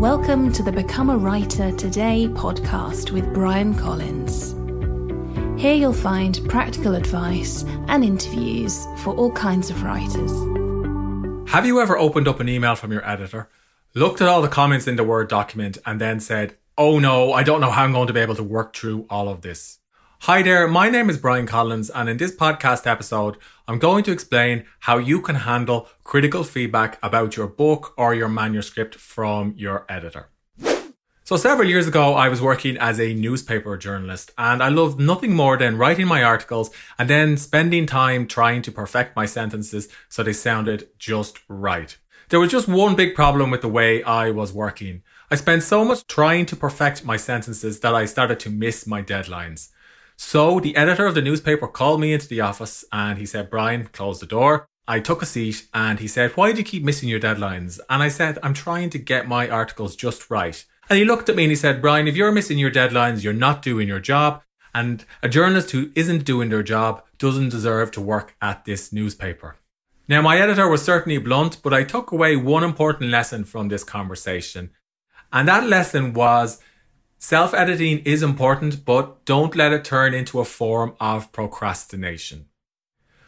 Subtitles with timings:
[0.00, 4.52] Welcome to the Become a Writer Today podcast with Bryan Collins.
[5.60, 10.32] Here you'll find practical advice and interviews for all kinds of writers.
[11.50, 13.50] Have you ever opened up an email from your editor,
[13.92, 17.42] looked at all the comments in the Word document, and then said, Oh no, I
[17.42, 19.79] don't know how I'm going to be able to work through all of this?
[20.24, 24.12] Hi there, my name is Bryan Collins, and in this podcast episode, I'm going to
[24.12, 29.86] explain how you can handle critical feedback about your book or your manuscript from your
[29.88, 30.28] editor.
[31.24, 35.34] So, several years ago, I was working as a newspaper journalist, and I loved nothing
[35.34, 40.22] more than writing my articles and then spending time trying to perfect my sentences so
[40.22, 41.96] they sounded just right.
[42.28, 45.02] There was just one big problem with the way I was working.
[45.30, 49.00] I spent so much trying to perfect my sentences that I started to miss my
[49.00, 49.70] deadlines.
[50.22, 53.86] So the editor of the newspaper called me into the office and he said, Bryan,
[53.86, 54.68] close the door.
[54.86, 57.80] I took a seat and he said, Why do you keep missing your deadlines?
[57.88, 60.62] And I said, I'm trying to get my articles just right.
[60.90, 63.32] And he looked at me and he said, Bryan, if you're missing your deadlines, you're
[63.32, 64.42] not doing your job.
[64.74, 69.56] And a journalist who isn't doing their job doesn't deserve to work at this newspaper.
[70.06, 73.84] Now, my editor was certainly blunt, but I took away one important lesson from this
[73.84, 74.70] conversation.
[75.32, 76.60] And that lesson was
[77.22, 82.46] Self editing is important, but don't let it turn into a form of procrastination.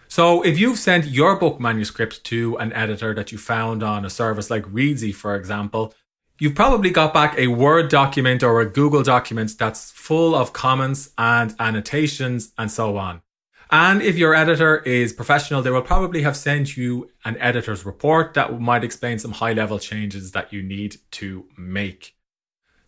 [0.08, 4.10] So, if you've sent your book manuscript to an editor that you found on a
[4.10, 5.92] service like Reedsy, for example,
[6.38, 11.10] you've probably got back a Word document or a Google document that's full of comments
[11.18, 13.20] and annotations and so on.
[13.70, 18.32] And if your editor is professional, they will probably have sent you an editor's report
[18.34, 22.14] that might explain some high level changes that you need to make.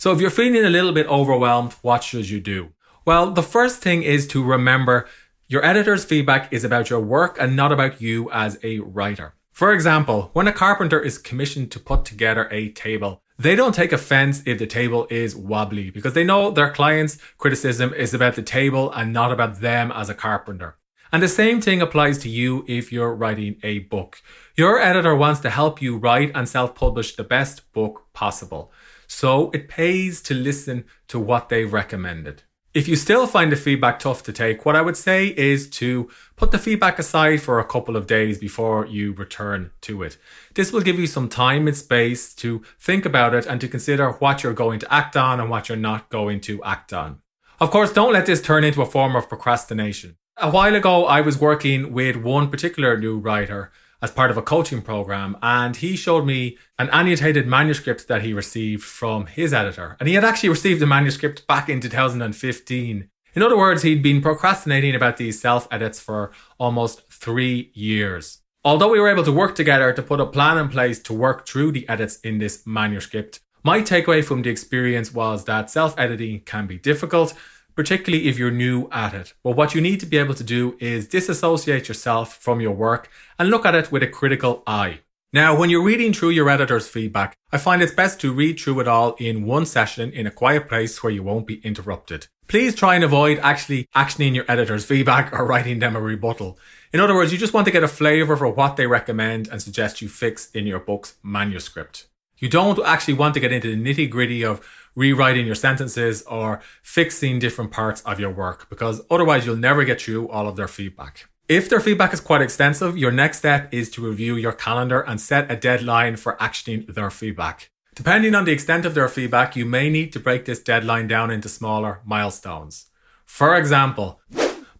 [0.04, 2.74] So if you're feeling a little bit overwhelmed, what should you do?
[3.06, 5.08] Well, the first thing is to remember
[5.48, 9.32] your editor's feedback is about your work and not about you as a writer.
[9.52, 13.92] For example, when a carpenter is commissioned to put together a table, they don't take
[13.92, 18.42] offense if the table is wobbly because they know their client's criticism is about the
[18.42, 20.76] table and not about them as a carpenter.
[21.12, 24.20] And the same thing applies to you if you're writing a book.
[24.54, 28.70] Your editor wants to help you write and self publish the best book possible.
[29.06, 32.42] So it pays to listen to what they've recommended.
[32.74, 36.10] If you still find the feedback tough to take, what I would say is to
[36.34, 40.16] put the feedback aside for a couple of days before you return to it.
[40.54, 44.10] This will give you some time and space to think about it and to consider
[44.10, 47.20] what you're going to act on and what you're not going to act on.
[47.60, 50.16] Of course, don't let this turn into a form of procrastination.
[50.36, 53.70] A while ago, I was working with one particular new writer
[54.04, 55.34] as part of a coaching program.
[55.42, 59.96] And he showed me an annotated manuscript that he received from his editor.
[59.98, 63.08] And he had actually received the manuscript back in 2015.
[63.34, 68.42] In other words, he'd been procrastinating about these self edits for almost three years.
[68.62, 71.48] Although we were able to work together to put a plan in place to work
[71.48, 76.40] through the edits in this manuscript, my takeaway from the experience was that self editing
[76.40, 77.32] can be difficult
[77.74, 79.34] particularly if you're new at it.
[79.42, 83.10] But what you need to be able to do is disassociate yourself from your work
[83.38, 85.00] and look at it with a critical eye.
[85.32, 88.78] Now, when you're reading through your editor's feedback, I find it's best to read through
[88.78, 92.28] it all in one session in a quiet place where you won't be interrupted.
[92.46, 96.56] Please try and avoid actually actioning your editor's feedback or writing them a rebuttal.
[96.92, 99.60] In other words, you just want to get a flavour for what they recommend and
[99.60, 102.06] suggest you fix in your book's manuscript.
[102.44, 104.60] You don't actually want to get into the nitty gritty of
[104.94, 110.02] rewriting your sentences or fixing different parts of your work because otherwise you'll never get
[110.02, 111.26] through all of their feedback.
[111.48, 115.18] If their feedback is quite extensive, your next step is to review your calendar and
[115.18, 117.70] set a deadline for actioning their feedback.
[117.94, 121.30] Depending on the extent of their feedback, you may need to break this deadline down
[121.30, 122.90] into smaller milestones.
[123.24, 124.20] For example,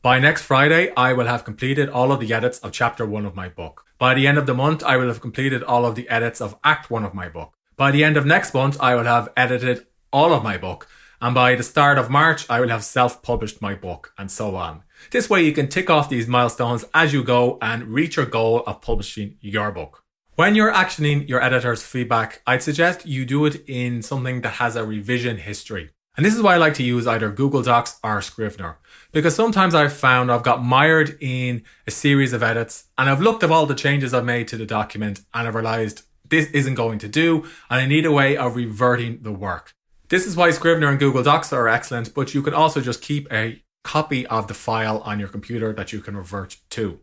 [0.02, 3.34] by next Friday, I will have completed all of the edits of chapter one of
[3.34, 3.86] my book.
[4.04, 6.58] By the end of the month, I will have completed all of the edits of
[6.62, 7.54] act one of my book.
[7.74, 10.86] By the end of next month, I will have edited all of my book.
[11.22, 14.56] And by the start of March, I will have self published my book and so
[14.56, 14.82] on.
[15.10, 18.62] This way, you can tick off these milestones as you go and reach your goal
[18.66, 20.02] of publishing your book.
[20.34, 24.76] When you're actioning your editor's feedback, I'd suggest you do it in something that has
[24.76, 25.92] a revision history.
[26.16, 28.78] And this is why I like to use either Google Docs or Scrivener.
[29.10, 33.42] Because sometimes I've found I've got mired in a series of edits and I've looked
[33.42, 36.98] at all the changes I've made to the document and I've realized this isn't going
[37.00, 39.74] to do and I need a way of reverting the work.
[40.08, 43.32] This is why Scrivener and Google Docs are excellent, but you can also just keep
[43.32, 47.00] a copy of the file on your computer that you can revert to.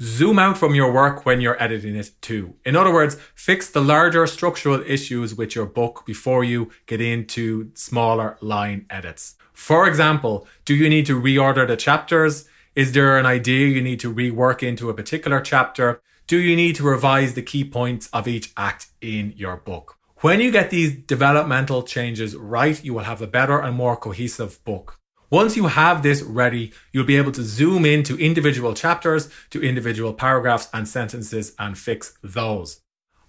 [0.00, 2.54] Zoom out from your work when you're editing it too.
[2.64, 7.72] In other words, fix the larger structural issues with your book before you get into
[7.74, 9.34] smaller line edits.
[9.52, 12.48] For example, do you need to reorder the chapters?
[12.76, 16.00] Is there an idea you need to rework into a particular chapter?
[16.28, 19.96] Do you need to revise the key points of each act in your book?
[20.18, 24.62] When you get these developmental changes right, you will have a better and more cohesive
[24.64, 25.00] book.
[25.30, 30.14] Once you have this ready, you'll be able to zoom into individual chapters, to individual
[30.14, 32.80] paragraphs and sentences and fix those.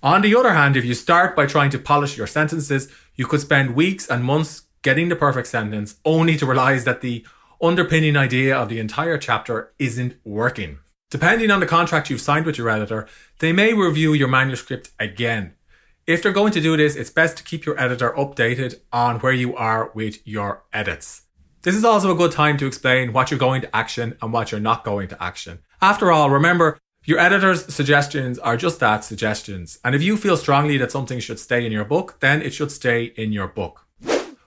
[0.01, 3.42] On the other hand, if you start by trying to polish your sentences, you could
[3.42, 7.25] spend weeks and months getting the perfect sentence only to realize that the
[7.62, 10.80] underpinning idea of the entire chapter isn't working.
[11.12, 13.07] Depending on the contract you've signed with your editor,
[13.40, 15.54] they may review your manuscript again.
[16.07, 19.34] If they're going to do this, it's best to keep your editor updated on where
[19.34, 21.24] you are with your edits.
[21.61, 24.50] This is also a good time to explain what you're going to action and what
[24.50, 25.59] you're not going to action.
[25.81, 29.77] After all, remember, your editor's suggestions are just that suggestions.
[29.83, 32.71] And if you feel strongly that something should stay in your book, then it should
[32.71, 33.85] stay in your book.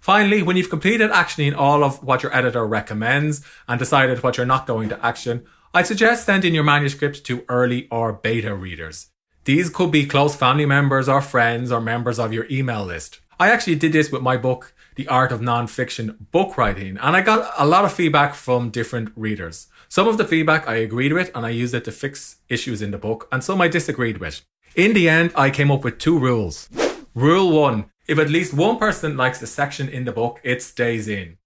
[0.01, 4.47] Finally, when you've completed actioning all of what your editor recommends and decided what you're
[4.47, 5.45] not going to action,
[5.75, 9.09] I'd suggest sending your manuscript to early or beta readers.
[9.45, 13.21] These could be close family members or friends or members of your email list.
[13.39, 17.23] I actually did this with my book, The Art of Nonfiction Book Writing, and I
[17.23, 19.69] got a lot of feedback from different readers.
[19.89, 22.91] Some of the feedback I agreed with and I used it to fix issues in
[22.91, 24.43] the book, and some I disagreed with.
[24.77, 26.69] In the end, I came up with two rules.
[27.15, 31.09] Rule one, if at least one person likes a section in the book, it stays
[31.09, 31.39] in.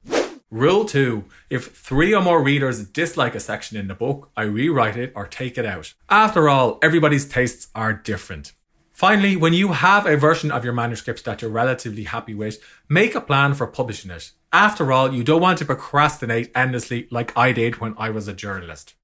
[0.50, 4.96] Rule two, if three or more readers dislike a section in the book, I rewrite
[4.96, 5.94] it or take it out.
[6.08, 8.54] After all, everybody's tastes are different.
[8.96, 12.58] Finally, when you have a version of your manuscript that you're relatively happy with,
[12.88, 14.30] make a plan for publishing it.
[14.54, 18.32] After all, you don't want to procrastinate endlessly like I did when I was a
[18.32, 18.94] journalist.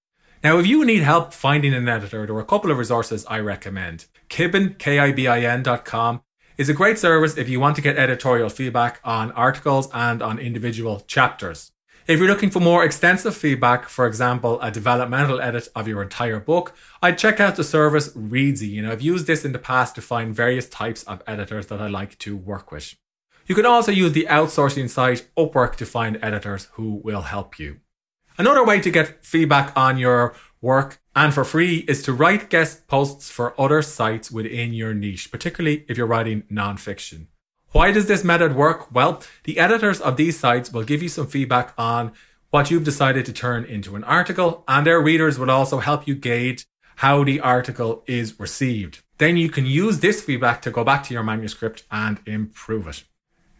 [0.42, 3.40] Now, if you need help finding an editor, there are a couple of resources I
[3.40, 4.06] recommend.
[4.30, 6.22] Kibin, K-I-B-I-N.com
[6.56, 10.38] is a great service if you want to get editorial feedback on articles and on
[10.38, 11.71] individual chapters.
[12.08, 16.40] If you're looking for more extensive feedback, for example, a developmental edit of your entire
[16.40, 18.68] book, I'd check out the service Reedsy.
[18.68, 21.80] You know, I've used this in the past to find various types of editors that
[21.80, 22.96] I like to work with.
[23.46, 27.78] You can also use the outsourcing site Upwork to find editors who will help you.
[28.36, 32.88] Another way to get feedback on your work and for free is to write guest
[32.88, 37.26] posts for other sites within your niche, particularly if you're writing nonfiction.
[37.72, 38.92] Why does this method work?
[38.92, 42.12] Well, the editors of these sites will give you some feedback on
[42.50, 46.14] what you've decided to turn into an article, and their readers will also help you
[46.14, 46.66] gauge
[46.96, 49.02] how the article is received.
[49.16, 53.04] Then you can use this feedback to go back to your manuscript and improve it.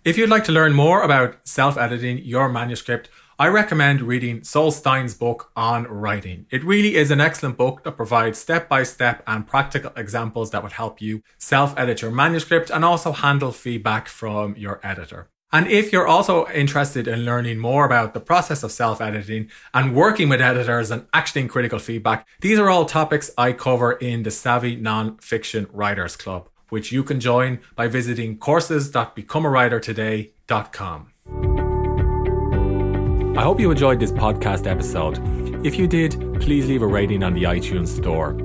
[0.04, 3.08] If you'd like to learn more about self editing your manuscript,
[3.42, 6.46] I recommend reading Sol Stein's book on writing.
[6.52, 10.62] It really is an excellent book that provides step by step and practical examples that
[10.62, 15.28] would help you self edit your manuscript and also handle feedback from your editor.
[15.50, 19.92] And if you're also interested in learning more about the process of self editing and
[19.92, 24.30] working with editors and actioning critical feedback, these are all topics I cover in the
[24.30, 31.11] Savvy Nonfiction Writers Club, which you can join by visiting courses.becomeawritertoday.com.
[33.34, 35.18] I hope you enjoyed this podcast episode.
[35.64, 38.36] If you did, please leave a rating on the iTunes Store.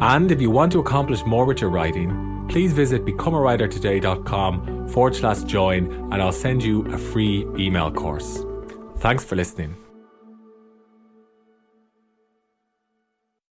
[0.00, 5.42] And if you want to accomplish more with your writing, please visit becomeawritertoday.com forward slash
[5.42, 8.44] join and I'll send you a free email course.
[8.98, 9.83] Thanks for listening.